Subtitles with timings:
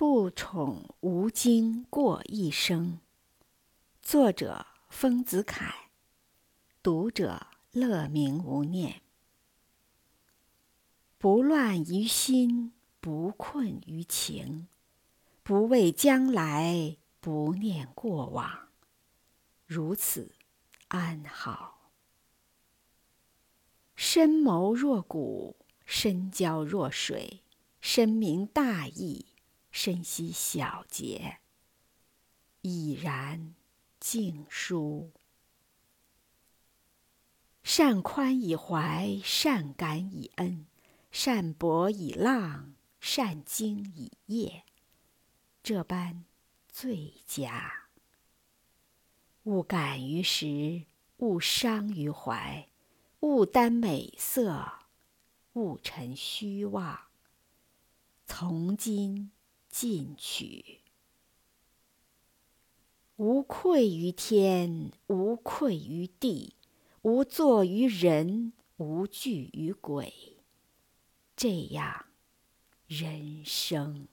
[0.00, 3.00] 不宠无惊过一生。
[4.00, 5.90] 作者：丰子恺。
[6.82, 9.02] 读者：乐明无念。
[11.18, 14.68] 不乱于心，不困于情，
[15.42, 18.68] 不畏将来，不念过往。
[19.66, 20.32] 如此，
[20.88, 21.90] 安好。
[23.94, 27.42] 深谋若谷，深交若水，
[27.82, 29.26] 深明大义。
[29.70, 31.38] 深悉小节，
[32.62, 33.54] 已然
[33.98, 35.12] 静舒。
[37.62, 40.66] 善宽以怀，善感以恩，
[41.12, 44.64] 善博以浪，善经以业，
[45.62, 46.24] 这般
[46.68, 47.88] 最佳。
[49.44, 50.84] 勿感于时，
[51.18, 52.68] 勿伤于怀，
[53.20, 54.80] 勿耽美色，
[55.52, 56.98] 勿沉虚妄。
[58.26, 59.30] 从今。
[59.80, 60.82] 进取，
[63.16, 66.54] 无愧于天，无愧于地，
[67.00, 70.12] 无作于人，无惧于鬼。
[71.34, 72.04] 这样，
[72.86, 74.06] 人生。